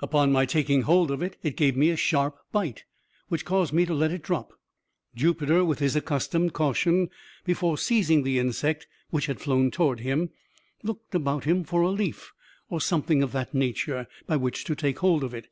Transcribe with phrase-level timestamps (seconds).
[0.00, 2.82] Upon my taking hold of it, it gave me a sharp bite,
[3.28, 4.52] which caused me to let it drop.
[5.14, 7.10] Jupiter, with his accustomed caution,
[7.44, 10.30] before seizing the insect, which had flown toward him,
[10.82, 12.32] looked about him for a leaf,
[12.68, 15.46] or something of that nature, by which to take hold of it.